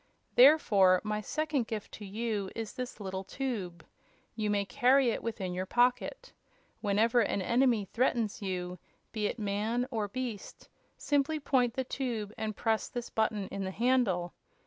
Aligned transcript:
Therefore, 0.33 0.99
my 1.03 1.21
second 1.21 1.67
gift 1.67 1.91
to 1.91 2.05
you 2.05 2.49
is 2.55 2.73
this 2.73 2.99
little 2.99 3.23
tube. 3.23 3.85
You 4.35 4.49
may 4.49 4.65
carry 4.65 5.11
it 5.11 5.21
within 5.21 5.53
your 5.53 5.67
pocket. 5.67 6.33
Whenever 6.79 7.19
an 7.19 7.39
enemy 7.43 7.85
threatens 7.85 8.41
you, 8.41 8.79
be 9.11 9.27
it 9.27 9.37
man 9.37 9.85
or 9.91 10.07
beast, 10.07 10.69
simply 10.97 11.39
point 11.39 11.75
the 11.75 11.83
tube 11.83 12.33
and 12.35 12.55
press 12.55 12.87
this 12.87 13.11
button 13.11 13.47
in 13.49 13.63
the 13.63 13.69
handle. 13.69 14.33